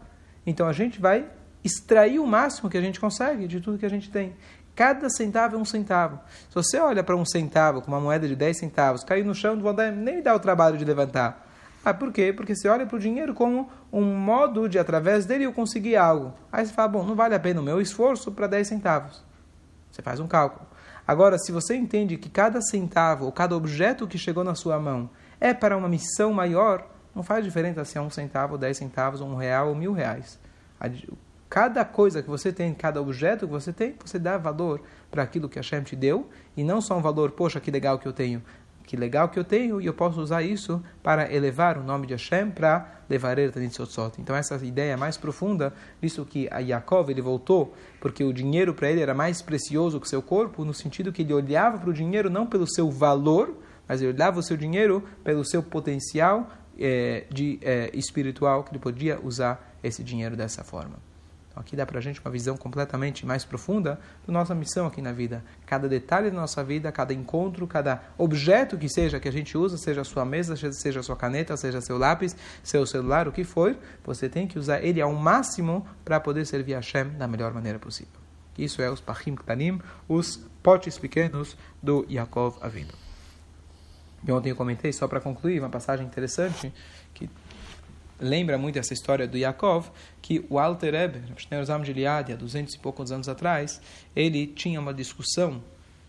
Então 0.46 0.66
a 0.66 0.72
gente 0.72 1.00
vai 1.00 1.28
extrair 1.62 2.18
o 2.18 2.26
máximo 2.26 2.70
que 2.70 2.78
a 2.78 2.80
gente 2.80 2.98
consegue 2.98 3.46
de 3.46 3.60
tudo 3.60 3.78
que 3.78 3.86
a 3.86 3.90
gente 3.90 4.10
tem. 4.10 4.34
Cada 4.78 5.10
centavo 5.10 5.56
é 5.56 5.58
um 5.58 5.64
centavo. 5.64 6.20
Se 6.48 6.54
você 6.54 6.78
olha 6.78 7.02
para 7.02 7.16
um 7.16 7.24
centavo 7.24 7.82
com 7.82 7.88
uma 7.88 7.98
moeda 7.98 8.28
de 8.28 8.36
10 8.36 8.58
centavos, 8.60 9.02
cair 9.02 9.24
no 9.24 9.34
chão, 9.34 9.60
vão 9.60 9.74
nem 9.74 10.22
dar 10.22 10.36
o 10.36 10.38
trabalho 10.38 10.78
de 10.78 10.84
levantar. 10.84 11.44
Ah, 11.84 11.92
por 11.92 12.12
quê? 12.12 12.32
Porque 12.32 12.54
você 12.54 12.68
olha 12.68 12.86
para 12.86 12.94
o 12.94 13.00
dinheiro 13.00 13.34
como 13.34 13.68
um 13.92 14.04
modo 14.04 14.68
de, 14.68 14.78
através 14.78 15.26
dele, 15.26 15.42
eu 15.42 15.52
conseguir 15.52 15.96
algo. 15.96 16.32
Aí 16.52 16.64
você 16.64 16.72
fala, 16.72 16.86
bom, 16.86 17.02
não 17.02 17.16
vale 17.16 17.34
a 17.34 17.40
pena 17.40 17.60
o 17.60 17.64
meu 17.64 17.80
esforço 17.80 18.30
para 18.30 18.46
10 18.46 18.68
centavos. 18.68 19.24
Você 19.90 20.00
faz 20.00 20.20
um 20.20 20.28
cálculo. 20.28 20.64
Agora, 21.04 21.40
se 21.40 21.50
você 21.50 21.74
entende 21.74 22.16
que 22.16 22.30
cada 22.30 22.60
centavo, 22.60 23.24
ou 23.24 23.32
cada 23.32 23.56
objeto 23.56 24.06
que 24.06 24.16
chegou 24.16 24.44
na 24.44 24.54
sua 24.54 24.78
mão, 24.78 25.10
é 25.40 25.52
para 25.52 25.76
uma 25.76 25.88
missão 25.88 26.32
maior, 26.32 26.86
não 27.16 27.24
faz 27.24 27.44
diferença 27.44 27.84
se 27.84 27.98
é 27.98 28.00
um 28.00 28.10
centavo, 28.10 28.56
dez 28.56 28.76
centavos, 28.76 29.20
um 29.20 29.34
real 29.34 29.70
ou 29.70 29.74
mil 29.74 29.92
reais. 29.92 30.38
Cada 31.48 31.84
coisa 31.84 32.22
que 32.22 32.28
você 32.28 32.52
tem, 32.52 32.74
cada 32.74 33.00
objeto 33.00 33.46
que 33.46 33.52
você 33.52 33.72
tem, 33.72 33.94
você 34.04 34.18
dá 34.18 34.36
valor 34.36 34.82
para 35.10 35.22
aquilo 35.22 35.48
que 35.48 35.58
a 35.58 35.62
Hashem 35.62 35.82
te 35.82 35.96
deu, 35.96 36.28
e 36.56 36.62
não 36.62 36.80
só 36.80 36.96
um 36.96 37.00
valor, 37.00 37.30
poxa, 37.30 37.58
que 37.58 37.70
legal 37.70 37.98
que 37.98 38.06
eu 38.06 38.12
tenho, 38.12 38.42
que 38.88 38.96
legal 38.96 39.28
que 39.28 39.38
eu 39.38 39.44
tenho 39.44 39.82
e 39.82 39.86
eu 39.86 39.92
posso 39.92 40.18
usar 40.18 40.42
isso 40.42 40.82
para 41.02 41.30
elevar 41.30 41.76
o 41.76 41.82
nome 41.82 42.06
de 42.06 42.14
Hashem 42.14 42.50
para 42.50 43.02
levar 43.06 43.38
ele 43.38 43.52
a 43.54 43.70
Sotzot. 43.70 44.18
Então 44.18 44.34
essa 44.34 44.56
ideia 44.64 44.92
é 44.92 44.96
mais 44.96 45.18
profunda, 45.18 45.74
visto 46.00 46.24
que 46.24 46.48
a 46.50 46.60
Yaakov 46.60 47.10
ele 47.10 47.20
voltou 47.20 47.74
porque 48.00 48.24
o 48.24 48.32
dinheiro 48.32 48.72
para 48.72 48.90
ele 48.90 49.02
era 49.02 49.12
mais 49.12 49.42
precioso 49.42 50.00
que 50.00 50.08
seu 50.08 50.22
corpo, 50.22 50.64
no 50.64 50.72
sentido 50.72 51.12
que 51.12 51.20
ele 51.20 51.34
olhava 51.34 51.76
para 51.76 51.90
o 51.90 51.92
dinheiro 51.92 52.30
não 52.30 52.46
pelo 52.46 52.66
seu 52.66 52.90
valor, 52.90 53.54
mas 53.86 54.00
ele 54.00 54.14
olhava 54.14 54.40
o 54.40 54.42
seu 54.42 54.56
dinheiro 54.56 55.06
pelo 55.22 55.44
seu 55.44 55.62
potencial 55.62 56.50
é, 56.78 57.26
de 57.30 57.58
é, 57.60 57.90
espiritual 57.92 58.64
que 58.64 58.70
ele 58.70 58.78
podia 58.78 59.20
usar 59.22 59.76
esse 59.82 60.02
dinheiro 60.02 60.34
dessa 60.34 60.64
forma. 60.64 61.07
Aqui 61.58 61.74
dá 61.74 61.84
para 61.84 61.98
a 61.98 62.00
gente 62.00 62.20
uma 62.20 62.30
visão 62.30 62.56
completamente 62.56 63.26
mais 63.26 63.44
profunda 63.44 63.98
da 64.26 64.32
nossa 64.32 64.54
missão 64.54 64.86
aqui 64.86 65.02
na 65.02 65.12
vida. 65.12 65.44
Cada 65.66 65.88
detalhe 65.88 66.30
da 66.30 66.36
nossa 66.36 66.62
vida, 66.62 66.90
cada 66.92 67.12
encontro, 67.12 67.66
cada 67.66 68.02
objeto 68.16 68.78
que 68.78 68.88
seja 68.88 69.18
que 69.18 69.28
a 69.28 69.32
gente 69.32 69.58
usa, 69.58 69.76
seja 69.76 70.02
a 70.02 70.04
sua 70.04 70.24
mesa, 70.24 70.54
seja 70.72 71.00
a 71.00 71.02
sua 71.02 71.16
caneta, 71.16 71.56
seja 71.56 71.80
seu 71.80 71.98
lápis, 71.98 72.36
seu 72.62 72.86
celular, 72.86 73.26
o 73.26 73.32
que 73.32 73.42
for, 73.42 73.76
você 74.04 74.28
tem 74.28 74.46
que 74.46 74.58
usar 74.58 74.82
ele 74.82 75.00
ao 75.00 75.12
máximo 75.12 75.86
para 76.04 76.20
poder 76.20 76.46
servir 76.46 76.74
a 76.74 76.78
Hashem 76.78 77.10
da 77.10 77.26
melhor 77.26 77.52
maneira 77.52 77.78
possível. 77.78 78.14
Isso 78.56 78.80
é 78.80 78.90
os 78.90 79.00
Pachim 79.00 79.34
Ktanim, 79.34 79.80
os 80.08 80.36
potes 80.62 80.98
pequenos 80.98 81.56
do 81.82 82.06
Yaakov 82.08 82.58
Avinu. 82.60 82.92
ontem 84.28 84.50
eu 84.50 84.56
comentei, 84.56 84.92
só 84.92 85.06
para 85.06 85.20
concluir, 85.20 85.60
uma 85.60 85.68
passagem 85.68 86.06
interessante 86.06 86.72
lembra 88.20 88.58
muito 88.58 88.78
essa 88.78 88.92
história 88.92 89.26
do 89.26 89.36
Yaakov, 89.36 89.90
que 90.20 90.44
o 90.48 90.58
Alter 90.58 90.92
Rebbe, 90.92 91.22
Shneur 91.36 91.64
Zam 91.64 91.82
de 91.82 91.92
Liad, 91.92 92.32
há 92.32 92.36
duzentos 92.36 92.74
e 92.74 92.78
poucos 92.78 93.12
anos 93.12 93.28
atrás, 93.28 93.80
ele 94.14 94.46
tinha 94.46 94.80
uma 94.80 94.92
discussão 94.92 95.62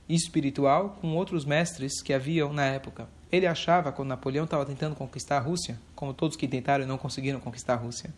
espiritual 0.07 0.97
com 1.01 1.15
outros 1.15 1.45
mestres 1.45 2.01
que 2.01 2.13
haviam 2.13 2.51
na 2.51 2.65
época. 2.65 3.07
Ele 3.31 3.45
achava, 3.45 3.91
quando 3.91 4.09
Napoleão 4.09 4.45
estava 4.45 4.65
tentando 4.65 4.95
conquistar 4.95 5.37
a 5.37 5.39
Rússia, 5.39 5.79
como 5.95 6.15
todos 6.15 6.35
que 6.35 6.47
tentaram 6.47 6.83
e 6.83 6.87
não 6.87 6.97
conseguiram 6.97 7.39
conquistar 7.39 7.73
a 7.73 7.77
Rússia, 7.77 8.11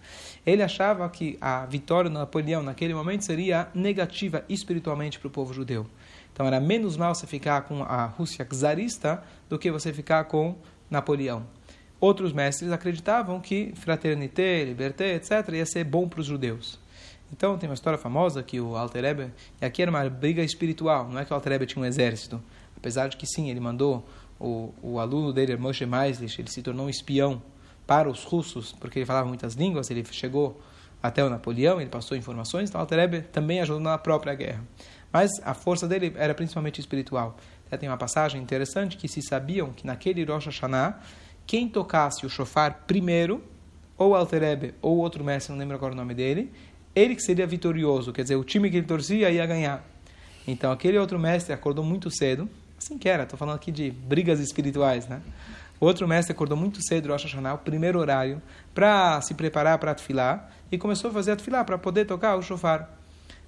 ele 0.45 0.63
achava 0.63 1.09
que 1.09 1.37
a 1.41 1.65
vitória 1.65 2.09
de 2.09 2.15
Napoleão 2.15 2.63
naquele 2.63 2.93
momento 2.93 3.25
seria 3.25 3.67
negativa 3.75 4.45
espiritualmente 4.47 5.19
para 5.19 5.27
o 5.27 5.31
povo 5.31 5.53
judeu. 5.53 5.85
Então 6.31 6.47
era 6.47 6.61
menos 6.61 6.95
mal 6.95 7.13
você 7.13 7.27
ficar 7.27 7.63
com 7.63 7.83
a 7.83 8.05
Rússia 8.05 8.45
czarista 8.45 9.21
do 9.49 9.59
que 9.59 9.69
você 9.69 9.91
ficar 9.91 10.23
com 10.25 10.55
Napoleão. 10.89 11.45
Outros 12.01 12.33
mestres 12.33 12.71
acreditavam 12.71 13.39
que 13.39 13.73
fraternité, 13.75 14.65
liberté, 14.65 15.13
etc., 15.13 15.49
ia 15.53 15.65
ser 15.67 15.83
bom 15.83 16.09
para 16.09 16.19
os 16.19 16.25
judeus. 16.25 16.79
Então 17.31 17.57
tem 17.59 17.69
uma 17.69 17.75
história 17.75 17.97
famosa 17.97 18.41
que 18.41 18.59
o 18.59 18.75
Alter 18.75 19.03
Rebbe, 19.03 19.33
e 19.61 19.65
aqui 19.65 19.83
era 19.83 19.91
uma 19.91 20.09
briga 20.09 20.43
espiritual, 20.43 21.07
não 21.07 21.19
é 21.19 21.23
que 21.25 21.31
o 21.31 21.35
Alter 21.35 21.53
Rebbe 21.53 21.67
tinha 21.67 21.81
um 21.81 21.85
exército. 21.85 22.41
apesar 22.75 23.07
de 23.07 23.17
que 23.17 23.27
sim, 23.27 23.51
ele 23.51 23.59
mandou 23.59 24.03
o, 24.39 24.73
o 24.81 24.99
aluno 24.99 25.31
dele, 25.31 25.55
Moshe 25.55 25.85
Maislich, 25.85 26.41
ele 26.41 26.49
se 26.49 26.63
tornou 26.63 26.87
um 26.87 26.89
espião 26.89 27.39
para 27.85 28.09
os 28.09 28.23
russos, 28.23 28.71
porque 28.71 28.97
ele 28.97 29.05
falava 29.05 29.27
muitas 29.27 29.53
línguas, 29.53 29.91
ele 29.91 30.03
chegou 30.11 30.59
até 31.03 31.23
o 31.23 31.29
Napoleão, 31.29 31.79
ele 31.79 31.89
passou 31.89 32.17
informações, 32.17 32.69
então 32.69 32.81
Alter 32.81 33.27
também 33.31 33.61
ajudou 33.61 33.79
na 33.79 33.97
própria 33.99 34.33
guerra. 34.33 34.63
Mas 35.13 35.29
a 35.43 35.53
força 35.53 35.87
dele 35.87 36.13
era 36.15 36.33
principalmente 36.33 36.79
espiritual. 36.79 37.37
Até 37.67 37.77
tem 37.77 37.89
uma 37.89 37.97
passagem 37.97 38.41
interessante 38.41 38.97
que 38.97 39.07
se 39.07 39.21
sabiam 39.21 39.71
que 39.71 39.85
naquele 39.85 40.23
Rosh 40.23 40.45
Hashanah, 40.45 40.99
quem 41.51 41.67
tocasse 41.67 42.25
o 42.25 42.29
shofar 42.29 42.83
primeiro, 42.87 43.43
ou 43.97 44.15
Alter 44.15 44.73
ou 44.81 44.99
outro 44.99 45.21
mestre, 45.21 45.51
não 45.51 45.59
lembro 45.59 45.75
agora 45.75 45.91
o 45.91 45.97
nome 45.97 46.13
dele, 46.13 46.49
ele 46.95 47.13
que 47.13 47.21
seria 47.21 47.45
vitorioso, 47.45 48.13
quer 48.13 48.21
dizer, 48.21 48.37
o 48.37 48.43
time 48.45 48.71
que 48.71 48.77
ele 48.77 48.85
torcia 48.85 49.29
ia 49.29 49.45
ganhar. 49.45 49.85
Então 50.47 50.71
aquele 50.71 50.97
outro 50.97 51.19
mestre 51.19 51.51
acordou 51.51 51.83
muito 51.83 52.09
cedo, 52.09 52.49
assim 52.77 52.97
que 52.97 53.09
era, 53.09 53.23
estou 53.23 53.37
falando 53.37 53.57
aqui 53.57 53.69
de 53.69 53.91
brigas 53.91 54.39
espirituais, 54.39 55.09
né? 55.09 55.21
O 55.77 55.85
outro 55.85 56.07
mestre 56.07 56.31
acordou 56.31 56.55
muito 56.55 56.81
cedo, 56.81 57.09
Rosh 57.09 57.25
Hashanah, 57.25 57.55
o 57.55 57.57
primeiro 57.57 57.99
horário, 57.99 58.41
para 58.73 59.19
se 59.19 59.33
preparar 59.33 59.77
para 59.77 59.91
a 59.91 59.93
e 60.71 60.77
começou 60.77 61.09
a 61.09 61.13
fazer 61.13 61.31
a 61.31 61.35
para 61.65 61.77
poder 61.77 62.05
tocar 62.05 62.37
o 62.37 62.41
shofar. 62.41 63.00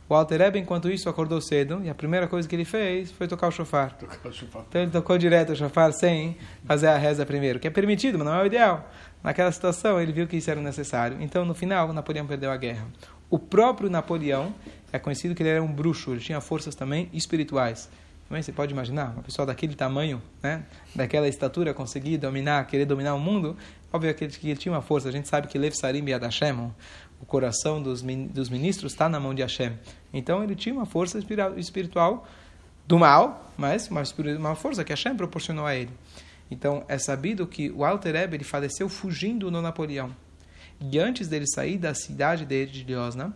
O 0.10 0.14
Alter 0.14 0.40
Rebbe, 0.40 0.60
enquanto 0.60 0.90
isso, 0.90 1.08
acordou 1.10 1.40
cedo 1.40 1.82
e 1.84 1.90
a 1.90 1.96
primeira 1.96 2.28
coisa 2.28 2.48
que 2.48 2.56
ele 2.56 2.66
fez 2.66 3.12
foi 3.12 3.28
tocar 3.28 3.48
o 3.48 3.52
shofar. 3.52 3.94
Tocar 3.94 4.30
o 4.30 4.34
shofar. 4.34 4.66
Então 4.68 4.82
ele 4.82 4.92
tocou 4.92 5.18
direto 5.18 5.54
o 5.54 5.56
shofar 5.56 5.94
sem 5.94 6.38
fazer 6.66 6.88
a 6.88 6.98
reza 6.98 7.26
primeiro, 7.26 7.60
que 7.60 7.68
é 7.68 7.72
permitido, 7.72 8.18
mas 8.18 8.28
não 8.28 8.36
é 8.36 8.44
o 8.44 8.46
ideal. 8.46 8.90
Naquela 9.24 9.52
situação, 9.52 10.02
ele 10.02 10.12
viu 10.12 10.28
que 10.28 10.36
isso 10.36 10.52
era 10.52 10.60
necessário. 10.60 11.18
Então, 11.22 11.46
no 11.46 11.56
final, 11.56 11.94
Napoleão 11.94 12.28
perdeu 12.28 12.52
a 12.52 12.58
guerra. 12.58 12.86
O 13.30 13.40
próprio 13.40 13.90
Napoleão 13.90 14.54
é 14.92 15.00
conhecido 15.00 15.34
que 15.34 15.42
ele 15.42 15.50
era 15.50 15.64
um 15.64 15.72
bruxo, 15.72 16.12
ele 16.12 16.20
tinha 16.20 16.40
forças 16.42 16.76
também 16.76 17.10
espirituais. 17.14 17.90
Também 18.28 18.44
você 18.44 18.52
pode 18.52 18.74
imaginar, 18.74 19.12
uma 19.12 19.24
pessoa 19.24 19.46
daquele 19.46 19.76
tamanho, 19.76 20.22
né, 20.42 20.64
daquela 20.96 21.28
estatura, 21.28 21.74
conseguir 21.74 22.18
dominar, 22.18 22.66
querer 22.68 22.86
dominar 22.86 23.16
o 23.16 23.20
mundo, 23.20 23.56
óbvio 23.92 24.14
que 24.14 24.24
ele, 24.24 24.34
que 24.34 24.50
ele 24.50 24.60
tinha 24.60 24.72
uma 24.74 24.82
força. 24.82 25.10
A 25.10 25.12
gente 25.12 25.28
sabe 25.28 25.48
que 25.48 25.58
Lev 25.58 25.74
Sarim 25.74 26.08
Yad 26.08 26.24
Hashem, 26.24 26.72
o 27.24 27.26
coração 27.26 27.82
dos, 27.82 28.02
dos 28.02 28.50
ministros 28.50 28.92
está 28.92 29.08
na 29.08 29.18
mão 29.18 29.34
de 29.34 29.42
Hashem. 29.42 29.80
Então 30.14 30.44
ele 30.44 30.56
tinha 30.56 30.76
uma 30.76 30.86
força 30.86 31.18
espiritual 31.56 32.28
do 32.86 33.00
mal, 33.00 33.50
mas 33.58 33.88
uma, 33.88 34.04
uma 34.38 34.56
força 34.56 34.84
que 34.84 34.92
Hashem 34.92 35.16
proporcionou 35.16 35.66
a 35.66 35.74
ele. 35.74 35.92
Então 36.52 36.84
é 36.86 36.98
sabido 36.98 37.48
que 37.48 37.72
o 37.72 37.86
Alter 37.86 38.14
Ebe, 38.14 38.36
ele 38.36 38.44
faleceu 38.44 38.90
fugindo 38.90 39.50
no 39.50 39.62
Napoleão. 39.62 40.14
E 40.82 41.00
antes 41.00 41.30
dele 41.30 41.46
sair 41.48 41.78
da 41.78 41.94
cidade 41.94 42.46
dele 42.46 42.70
de 42.70 42.94
Osna, 42.94 43.34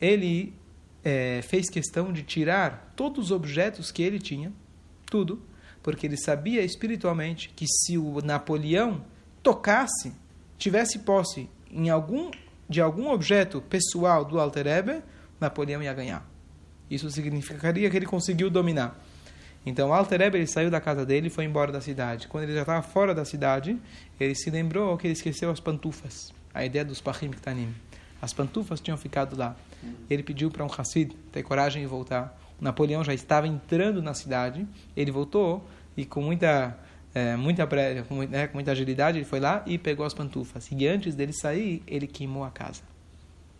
ele 0.00 0.54
é, 1.02 1.42
fez 1.42 1.68
questão 1.68 2.12
de 2.12 2.22
tirar 2.22 2.92
todos 2.94 3.24
os 3.26 3.30
objetos 3.32 3.90
que 3.90 4.04
ele 4.04 4.20
tinha, 4.20 4.52
tudo, 5.04 5.42
porque 5.82 6.06
ele 6.06 6.16
sabia 6.16 6.62
espiritualmente 6.62 7.48
que 7.56 7.66
se 7.66 7.98
o 7.98 8.20
Napoleão 8.22 9.04
tocasse, 9.42 10.12
tivesse 10.56 11.00
posse 11.00 11.50
em 11.72 11.90
algum 11.90 12.30
de 12.68 12.80
algum 12.80 13.10
objeto 13.10 13.60
pessoal 13.60 14.24
do 14.24 14.40
Alter 14.40 14.66
Ebe, 14.66 15.02
Napoleão 15.40 15.82
ia 15.82 15.92
ganhar. 15.94 16.28
Isso 16.90 17.10
significaria 17.10 17.88
que 17.90 17.96
ele 17.96 18.06
conseguiu 18.06 18.48
dominar. 18.48 18.98
Então, 19.64 19.92
Alter 19.92 20.20
Ebe, 20.20 20.38
ele 20.38 20.46
saiu 20.46 20.70
da 20.70 20.80
casa 20.80 21.04
dele 21.04 21.26
e 21.26 21.30
foi 21.30 21.44
embora 21.44 21.72
da 21.72 21.80
cidade. 21.80 22.28
Quando 22.28 22.44
ele 22.44 22.54
já 22.54 22.60
estava 22.60 22.82
fora 22.82 23.12
da 23.12 23.24
cidade, 23.24 23.76
ele 24.18 24.34
se 24.34 24.48
lembrou 24.48 24.96
que 24.96 25.08
ele 25.08 25.12
esqueceu 25.12 25.50
as 25.50 25.58
pantufas. 25.58 26.32
A 26.54 26.64
ideia 26.64 26.84
dos 26.84 27.00
Pachim 27.00 27.30
Ktanim. 27.30 27.74
As 28.22 28.32
pantufas 28.32 28.80
tinham 28.80 28.96
ficado 28.96 29.36
lá. 29.36 29.56
Ele 30.08 30.22
pediu 30.22 30.50
para 30.50 30.64
um 30.64 30.68
Hassid 30.68 31.12
ter 31.32 31.42
coragem 31.42 31.82
de 31.82 31.88
voltar. 31.88 32.38
Napoleão 32.60 33.04
já 33.04 33.12
estava 33.12 33.46
entrando 33.46 34.00
na 34.00 34.14
cidade. 34.14 34.66
Ele 34.96 35.10
voltou 35.10 35.62
e 35.96 36.04
com 36.04 36.22
muita 36.22 36.78
é, 37.16 37.34
muita 37.34 37.64
né, 38.28 38.46
com 38.46 38.54
muita 38.54 38.72
agilidade 38.72 39.16
ele 39.16 39.24
foi 39.24 39.40
lá 39.40 39.62
e 39.64 39.78
pegou 39.78 40.04
as 40.04 40.12
pantufas. 40.12 40.68
E 40.70 40.86
antes 40.86 41.14
dele 41.14 41.32
sair, 41.32 41.82
ele 41.86 42.06
queimou 42.06 42.44
a 42.44 42.50
casa 42.50 42.82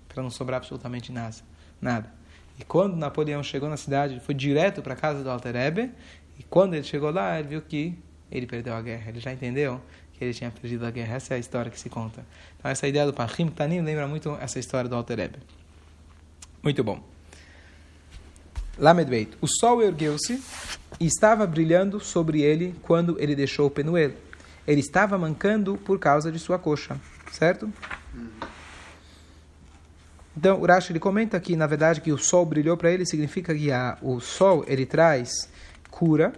para 0.07 0.23
não 0.23 0.29
sobrar 0.29 0.59
absolutamente 0.59 1.11
nada. 1.11 1.37
Nada. 1.81 2.13
E 2.61 2.65
quando 2.65 2.97
Napoleão 2.97 3.43
chegou 3.43 3.71
na 3.71 3.79
cidade, 3.79 4.13
ele 4.13 4.21
foi 4.21 4.35
direto 4.35 4.83
para 4.83 4.93
a 4.93 4.97
casa 4.97 5.23
do 5.23 5.31
Alter 5.31 5.57
Ebe, 5.57 5.91
e 6.39 6.43
quando 6.43 6.75
ele 6.75 6.85
chegou 6.85 7.11
lá, 7.11 7.39
ele 7.39 7.49
viu 7.49 7.63
que 7.63 7.99
ele 8.31 8.47
perdeu 8.47 8.75
a 8.75 8.83
guerra. 8.83 9.09
Ele 9.09 9.21
já 9.21 9.33
entendeu 9.33 9.81
que 10.13 10.23
ele 10.23 10.35
tinha 10.35 10.51
perdido 10.51 10.85
a 10.85 10.91
guerra. 10.91 11.17
Essa 11.17 11.33
é 11.33 11.37
a 11.39 11.41
história 11.41 11.71
que 11.71 11.81
se 11.81 11.89
conta. 11.89 12.27
Então, 12.59 12.71
essa 12.71 12.87
ideia 12.87 13.07
do 13.07 13.15
Pachim 13.15 13.49
Tanim 13.49 13.81
lembra 13.81 14.07
muito 14.07 14.37
essa 14.39 14.59
história 14.59 14.89
do 14.89 14.95
Alter 14.95 15.19
Ebe. 15.19 15.39
Muito 16.63 16.85
bom. 16.85 17.16
Lamed 18.79 19.11
Beit. 19.11 19.39
O 19.41 19.47
sol 19.47 19.83
ergueu-se 19.83 20.43
e 21.01 21.07
estava 21.07 21.47
brilhando 21.47 22.01
sobre 22.01 22.43
ele 22.43 22.75
quando 22.83 23.17
ele 23.21 23.35
deixou 23.35 23.67
o 23.67 23.71
Penuel. 23.71 24.13
Ele 24.67 24.81
estava 24.81 25.17
mancando 25.17 25.77
por 25.77 25.99
causa 25.99 26.31
de 26.31 26.39
sua 26.39 26.59
coxa, 26.59 27.01
certo? 27.33 27.73
Então, 30.37 30.61
o 30.61 30.67
Rashi 30.67 30.93
ele 30.93 30.99
comenta 30.99 31.41
que, 31.41 31.57
na 31.57 31.67
verdade, 31.67 32.01
que 32.01 32.13
o 32.13 32.19
sol 32.19 32.45
brilhou 32.45 32.77
para 32.77 32.91
ele 32.91 33.07
significa 33.07 33.55
que 33.55 33.73
a, 33.73 33.97
o 34.03 34.21
sol 34.21 34.65
ele 34.69 34.85
traz 34.85 35.49
cura. 35.91 36.33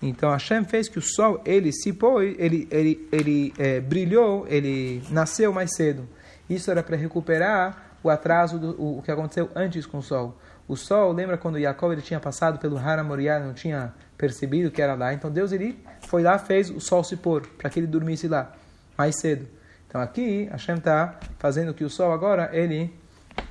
Então, 0.00 0.30
Hashem 0.30 0.64
fez 0.64 0.88
que 0.88 0.98
o 0.98 1.02
sol 1.02 1.40
ele 1.44 1.72
se 1.72 1.92
pôs, 1.92 2.36
ele, 2.38 2.68
ele, 2.70 3.08
ele 3.10 3.52
é, 3.58 3.80
brilhou, 3.80 4.46
ele 4.48 5.02
nasceu 5.10 5.52
mais 5.52 5.74
cedo. 5.74 6.06
Isso 6.48 6.70
era 6.70 6.82
para 6.82 6.96
recuperar 6.96 7.96
o 8.02 8.08
atraso 8.08 8.58
do 8.58 8.80
o, 8.80 8.98
o 8.98 9.02
que 9.02 9.10
aconteceu 9.10 9.50
antes 9.54 9.84
com 9.84 9.98
o 9.98 10.02
sol. 10.02 10.38
O 10.70 10.76
sol, 10.76 11.12
lembra 11.12 11.36
quando 11.36 11.58
Jacob 11.58 11.90
ele 11.90 12.00
tinha 12.00 12.20
passado 12.20 12.60
pelo 12.60 12.78
Hara 12.78 13.02
Moriah, 13.02 13.40
não 13.40 13.52
tinha 13.52 13.92
percebido 14.16 14.70
que 14.70 14.80
era 14.80 14.94
lá. 14.94 15.12
Então 15.12 15.28
Deus 15.28 15.50
ele 15.50 15.84
foi 16.02 16.22
lá, 16.22 16.38
fez 16.38 16.70
o 16.70 16.78
sol 16.80 17.02
se 17.02 17.16
pôr, 17.16 17.44
para 17.58 17.68
que 17.68 17.80
ele 17.80 17.88
dormisse 17.88 18.28
lá, 18.28 18.52
mais 18.96 19.18
cedo. 19.18 19.48
Então 19.88 20.00
aqui, 20.00 20.44
Hashem 20.44 20.76
está 20.76 21.18
fazendo 21.40 21.74
que 21.74 21.82
o 21.82 21.90
sol 21.90 22.12
agora, 22.12 22.50
ele 22.52 22.96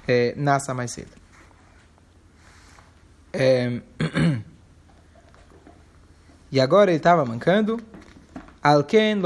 é, 0.07 0.33
nasça 0.37 0.73
mais 0.73 0.91
cedo. 0.93 1.11
É... 3.33 3.81
e 6.49 6.61
agora 6.61 6.89
ele 6.89 6.99
estava 6.99 7.25
mancando. 7.25 7.81
Alken 8.61 9.21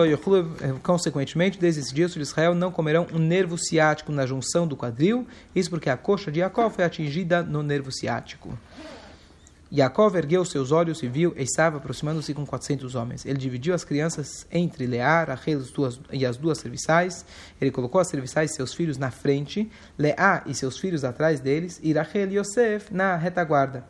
consequentemente, 0.83 1.59
desde 1.59 1.81
esse 1.81 1.93
dia, 1.93 2.05
os 2.05 2.13
de 2.13 2.21
Israel 2.21 2.53
não 2.53 2.71
comerão 2.71 3.07
um 3.11 3.17
nervo 3.17 3.57
ciático 3.57 4.11
na 4.11 4.25
junção 4.25 4.67
do 4.67 4.77
quadril, 4.77 5.27
isso 5.55 5.69
porque 5.69 5.89
a 5.89 5.97
coxa 5.97 6.31
de 6.31 6.39
Jacó 6.39 6.69
foi 6.69 6.83
atingida 6.83 7.41
no 7.41 7.63
nervo 7.63 7.91
ciático. 7.91 8.57
Jacob 9.75 10.15
ergueu 10.15 10.45
seus 10.45 10.71
olhos 10.71 11.01
e 11.01 11.07
viu 11.07 11.33
Esav 11.35 11.77
aproximando-se 11.77 12.31
com 12.35 12.45
400 12.45 12.93
homens. 12.93 13.25
Ele 13.25 13.39
dividiu 13.39 13.73
as 13.73 13.83
crianças 13.83 14.45
entre 14.51 14.85
Leá, 14.85 15.23
Rachel 15.23 15.63
e 16.11 16.27
as 16.27 16.37
duas 16.37 16.59
serviçais. 16.59 17.25
Ele 17.59 17.71
colocou 17.71 17.99
as 17.99 18.07
serviçais 18.07 18.51
e 18.51 18.53
seus 18.53 18.71
filhos 18.71 18.99
na 18.99 19.09
frente, 19.09 19.71
Leá 19.97 20.43
e 20.45 20.53
seus 20.53 20.77
filhos 20.77 21.03
atrás 21.03 21.39
deles, 21.39 21.79
e 21.81 21.91
Rachel 21.91 22.29
e 22.29 22.37
Yosef 22.37 22.93
na 22.93 23.15
retaguarda. 23.15 23.83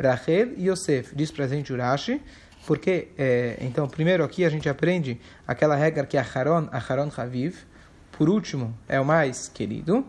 Rachel 0.00 0.52
e 0.56 0.68
Yosef, 0.68 1.16
diz 1.16 1.32
presente 1.32 1.72
Urashi, 1.72 2.22
porque, 2.66 3.08
é, 3.18 3.58
então, 3.60 3.86
primeiro 3.88 4.24
aqui 4.24 4.44
a 4.44 4.48
gente 4.48 4.68
aprende 4.68 5.20
aquela 5.46 5.76
regra 5.76 6.06
que 6.06 6.16
é 6.16 6.20
Aharon, 6.20 6.68
Aharon 6.72 7.10
Haviv, 7.16 7.56
por 8.12 8.28
último 8.28 8.74
é 8.88 8.98
o 9.00 9.04
mais 9.04 9.48
querido, 9.48 10.04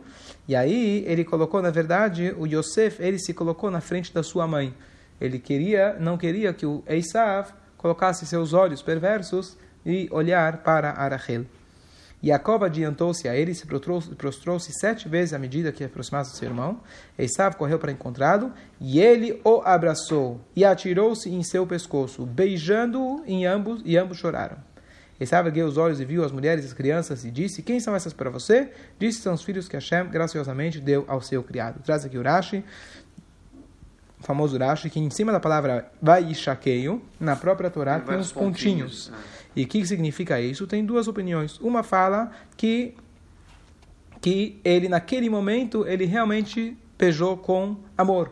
e 0.47 0.55
aí 0.55 1.03
ele 1.07 1.23
colocou, 1.23 1.61
na 1.61 1.71
verdade, 1.71 2.33
o 2.37 2.45
Yosef, 2.45 3.01
ele 3.01 3.17
se 3.17 3.33
colocou 3.33 3.71
na 3.71 3.81
frente 3.81 4.13
da 4.13 4.21
sua 4.21 4.47
mãe. 4.47 4.73
Ele 5.19 5.39
queria, 5.39 5.97
não 5.99 6.17
queria 6.17 6.53
que 6.53 6.65
o 6.65 6.83
Esav 6.87 7.49
colocasse 7.77 8.25
seus 8.25 8.53
olhos 8.53 8.81
perversos 8.81 9.57
e 9.85 10.07
olhar 10.11 10.57
para 10.57 10.91
Arachel. 10.91 11.45
Jacob 12.23 12.63
adiantou-se 12.63 13.27
a 13.27 13.35
ele 13.35 13.51
e 13.51 13.55
se 13.55 13.65
prostrou-se 13.65 14.71
sete 14.73 15.07
vezes 15.07 15.33
à 15.33 15.39
medida 15.39 15.71
que 15.71 15.83
aproximasse 15.83 16.31
do 16.31 16.37
seu 16.37 16.49
irmão. 16.49 16.79
Esav 17.17 17.55
correu 17.55 17.77
para 17.77 17.91
encontrá-lo 17.91 18.51
e 18.79 18.99
ele 18.99 19.39
o 19.43 19.61
abraçou 19.63 20.41
e 20.55 20.65
atirou-se 20.65 21.29
em 21.29 21.43
seu 21.43 21.67
pescoço, 21.67 22.25
beijando-o 22.25 23.23
em 23.25 23.45
ambos 23.45 23.81
e 23.85 23.97
ambos 23.97 24.17
choraram. 24.17 24.57
Esav 25.19 25.47
ergueu 25.47 25.65
os 25.65 25.77
olhos 25.77 26.01
e 26.01 26.05
viu 26.05 26.25
as 26.25 26.31
mulheres 26.31 26.65
e 26.65 26.67
as 26.67 26.73
crianças 26.73 27.23
e 27.23 27.31
disse: 27.31 27.61
Quem 27.61 27.79
são 27.79 27.95
essas 27.95 28.11
para 28.11 28.29
você? 28.29 28.69
Disse: 28.99 29.21
São 29.21 29.33
os 29.33 29.43
filhos 29.43 29.67
que 29.67 29.77
Hashem 29.77 30.09
graciosamente 30.09 30.81
deu 30.81 31.05
ao 31.07 31.21
seu 31.21 31.41
criado. 31.41 31.81
Traz 31.83 32.03
aqui 32.03 32.17
Urashi 32.17 32.65
famoso 34.25 34.57
Rashi, 34.57 34.89
que 34.89 34.99
em 34.99 35.09
cima 35.11 35.31
da 35.31 35.39
palavra 35.39 35.91
Vaishakeio, 36.01 36.99
na 37.19 37.35
própria 37.35 37.69
Torá, 37.69 37.99
tem, 37.99 38.07
tem 38.07 38.17
uns 38.17 38.31
pontinhos. 38.31 39.09
pontinhos. 39.09 39.11
É. 39.31 39.35
E 39.55 39.63
o 39.63 39.67
que 39.67 39.85
significa 39.85 40.41
isso? 40.41 40.65
Tem 40.65 40.83
duas 40.83 41.07
opiniões. 41.07 41.59
Uma 41.59 41.83
fala 41.83 42.31
que, 42.57 42.95
que 44.19 44.59
ele, 44.65 44.89
naquele 44.89 45.29
momento, 45.29 45.87
ele 45.87 46.05
realmente 46.05 46.75
pejou 46.97 47.37
com 47.37 47.77
amor. 47.95 48.31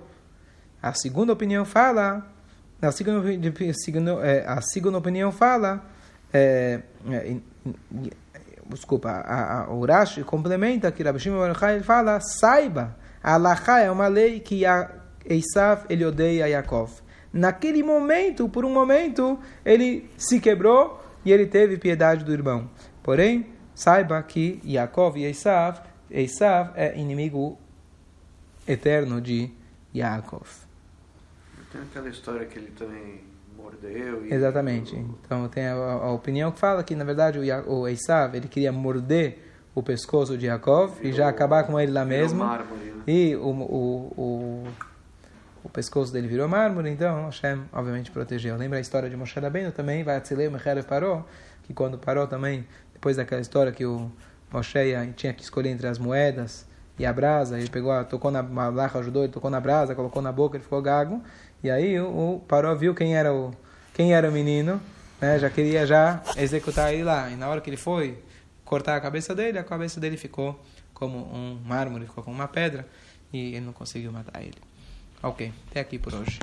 A 0.82 0.94
segunda 0.94 1.32
opinião 1.32 1.64
fala, 1.64 2.28
a 2.82 2.92
segunda, 2.92 3.24
é, 4.24 4.44
a 4.48 4.62
segunda 4.62 4.98
opinião 4.98 5.32
fala, 5.32 5.86
é, 6.34 6.82
é, 7.10 7.38
desculpa, 8.68 9.10
a, 9.10 9.62
a, 9.62 9.70
o 9.70 9.86
Rashi 9.86 10.24
complementa 10.24 10.92
que 10.92 11.04
Rabi 11.04 11.20
Shimon 11.20 11.54
fala, 11.84 12.20
saiba, 12.20 12.98
a 13.22 13.36
Alaha 13.36 13.80
é 13.80 13.92
uma 13.92 14.08
lei 14.08 14.40
que 14.40 14.66
a 14.66 15.03
Esav 15.26 15.86
ele 15.90 16.06
odeia 16.06 16.48
Yaakov. 16.48 17.02
naquele 17.32 17.82
momento, 17.82 18.48
por 18.48 18.64
um 18.66 18.72
momento, 18.72 19.40
ele 19.66 20.10
se 20.18 20.40
quebrou 20.40 21.02
e 21.26 21.32
ele 21.32 21.46
teve 21.46 21.78
piedade 21.78 22.24
do 22.24 22.32
irmão. 22.32 22.70
Porém, 23.02 23.48
saiba 23.74 24.22
que 24.22 24.60
Yaakov 24.64 25.18
e 25.18 25.26
Esav, 25.26 25.82
Esav 26.10 26.72
é 26.76 26.98
inimigo 26.98 27.58
eterno 28.68 29.20
de 29.20 29.50
Yaakov. 29.96 30.48
Tem 31.72 31.82
aquela 31.82 32.10
história 32.10 32.46
que 32.46 32.60
ele 32.60 32.72
também 32.78 33.22
mordeu. 33.58 34.26
E... 34.26 34.34
Exatamente. 34.34 34.96
Então 34.96 35.48
tem 35.48 35.66
a, 35.66 35.74
a, 35.74 36.12
opinião 36.12 36.52
que 36.52 36.60
fala 36.60 36.84
que 36.84 36.96
na 36.96 37.04
verdade 37.04 37.40
o, 37.40 37.72
o 37.72 37.88
Esav 37.88 38.36
ele 38.36 38.48
queria 38.48 38.72
morder 38.72 39.40
o 39.76 39.82
pescoço 39.82 40.38
de 40.38 40.46
Yaakov 40.46 40.96
virou, 40.96 41.10
e 41.10 41.14
já 41.14 41.28
acabar 41.28 41.64
com 41.64 41.80
ele 41.80 41.92
lá 41.92 42.06
mesmo. 42.06 42.40
Mármore, 42.40 42.92
né? 42.92 43.04
E 43.08 43.36
o, 43.36 43.50
o, 43.50 44.14
o, 44.16 44.64
o, 45.64 45.70
pescoço 45.70 46.12
dele 46.12 46.28
virou 46.28 46.48
mármore, 46.48 46.90
então 46.90 47.26
Hashem 47.26 47.64
obviamente 47.72 48.12
protegeu. 48.12 48.56
Lembra 48.56 48.78
a 48.78 48.82
história 48.82 49.10
de 49.10 49.16
Moshe 49.16 49.40
Rabbeinu 49.40 49.72
também, 49.72 50.04
vai 50.04 50.18
Atzilei 50.18 50.50
Mecherev 50.50 50.86
parou, 50.86 51.26
que 51.64 51.74
quando 51.74 51.98
parou 51.98 52.28
também, 52.28 52.68
depois 52.94 53.18
daquela 53.18 53.42
história 53.42 53.72
que 53.72 53.86
o 53.86 54.12
Moshe 54.52 54.80
tinha 55.16 55.34
que 55.34 55.44
escolher 55.44 55.70
entre 55.70 55.88
as 55.88 55.98
moedas 55.98 56.66
e 56.98 57.06
a 57.06 57.12
brasa, 57.12 57.58
ele 57.58 57.70
pegou, 57.70 58.04
tocou 58.06 58.30
na 58.30 58.44
Malacha, 58.44 59.00
ajudou, 59.00 59.24
ele 59.24 59.34
tocou 59.34 59.50
na 59.50 59.60
brasa, 59.60 59.96
colocou 59.96 60.22
na 60.22 60.32
boca, 60.32 60.58
ele 60.58 60.64
ficou 60.64 60.82
gago. 60.82 61.24
E 61.64 61.72
aí 61.72 62.00
o, 62.00 62.36
o 62.36 62.40
Paró 62.48 62.76
viu 62.76 62.94
quem 62.94 63.16
era 63.16 63.34
o, 63.34 63.52
quem 63.94 64.14
era 64.14 64.30
o 64.30 64.32
menino, 64.32 64.80
né, 65.20 65.40
já 65.40 65.50
queria 65.50 65.88
já 65.88 66.22
executar 66.38 66.94
ele 66.94 67.04
lá. 67.04 67.30
E 67.30 67.36
na 67.36 67.48
hora 67.50 67.62
que 67.62 67.70
ele 67.70 67.78
foi 67.78 68.22
cortar 68.64 68.96
a 68.96 69.02
cabeça 69.02 69.34
dele, 69.34 69.58
a 69.58 69.64
cabeça 69.64 70.00
dele 70.00 70.18
ficou 70.18 70.60
como 70.94 71.18
um 71.18 71.60
mármore, 71.66 72.06
ficou 72.06 72.24
como 72.24 72.36
uma 72.36 72.48
pedra, 72.48 72.88
e 73.32 73.56
ele 73.56 73.66
não 73.66 73.74
conseguiu 73.74 74.12
matar 74.12 74.42
ele. 74.42 74.58
Ok, 75.24 75.54
até 75.70 75.80
aqui 75.80 75.98
por 75.98 76.14
hoje. 76.14 76.38